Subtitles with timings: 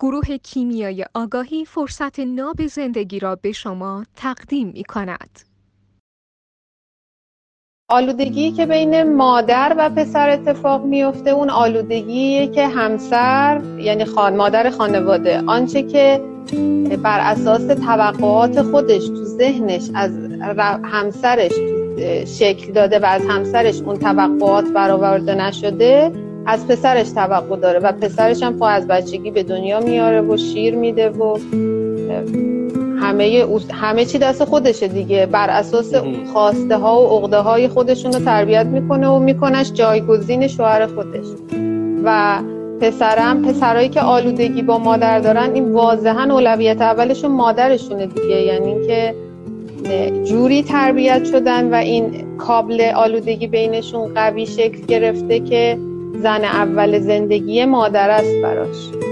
[0.00, 5.40] گروه کیمیای آگاهی فرصت ناب زندگی را به شما تقدیم می کند.
[7.90, 14.70] آلودگی که بین مادر و پسر اتفاق میفته اون آلودگیه که همسر یعنی خان مادر
[14.70, 16.20] خانواده آنچه که
[17.02, 20.18] بر اساس توقعات خودش تو ذهنش از
[20.84, 21.52] همسرش
[22.26, 28.42] شکل داده و از همسرش اون توقعات برآورده نشده از پسرش توقع داره و پسرش
[28.42, 31.38] هم از بچگی به دنیا میاره و شیر میده و
[33.00, 35.26] همه همه چی دست خودشه دیگه.
[35.26, 35.94] بر اساس
[36.32, 41.26] خواسته ها و عقده های خودشون رو تربیت می‌کنه و میکنش جایگزین شوهر خودش.
[42.04, 42.38] و
[42.80, 48.42] پسرم پسرایی که آلودگی با مادر دارن این واضحا اولویت اولشون مادرشونه دیگه.
[48.42, 49.14] یعنی اینکه
[50.24, 55.78] جوری تربیت شدن و این کابل آلودگی بینشون قوی شکل گرفته که
[56.22, 59.07] زن اول زندگی مادر است براش.